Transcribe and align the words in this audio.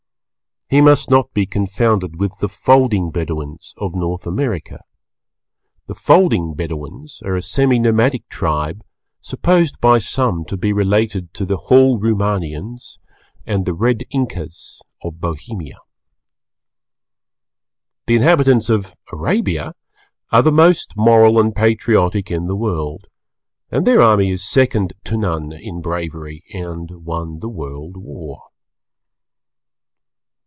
He 0.73 0.79
must 0.79 1.09
not 1.11 1.33
be 1.33 1.45
confounded 1.45 2.17
with 2.17 2.39
the 2.39 2.47
Folding 2.47 3.11
Bedouins 3.11 3.73
of 3.77 3.93
North 3.93 4.25
America. 4.25 4.79
The 5.87 5.93
Folding 5.93 6.53
Bedouins 6.53 7.19
are 7.25 7.35
a 7.35 7.41
semi 7.41 7.77
nomadic 7.77 8.29
tribe, 8.29 8.81
supposed 9.19 9.81
by 9.81 9.97
some 9.97 10.45
to 10.45 10.55
be 10.55 10.71
related 10.71 11.33
to 11.33 11.45
the 11.45 11.57
Hall 11.57 11.99
Roomanians 11.99 12.99
and 13.45 13.65
the 13.65 13.73
Red 13.73 14.05
Inkas 14.13 14.79
of 15.03 15.19
Bohemia. 15.19 15.77
The 18.07 18.15
inhabitants 18.15 18.69
of 18.69 18.95
Arabia 19.11 19.75
are 20.31 20.41
the 20.41 20.53
most 20.53 20.95
Moral 20.95 21.37
and 21.37 21.53
Patriotic 21.53 22.31
in 22.31 22.47
the 22.47 22.55
World, 22.55 23.07
and 23.71 23.85
their 23.85 24.01
army 24.01 24.31
is 24.31 24.49
second 24.49 24.93
to 25.03 25.17
none 25.17 25.51
in 25.51 25.81
bravery 25.81 26.45
and 26.53 27.03
won 27.03 27.39
the 27.39 27.49
World 27.49 27.97
War. 27.97 28.43